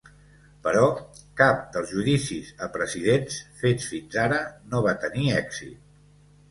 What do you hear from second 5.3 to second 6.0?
èxit.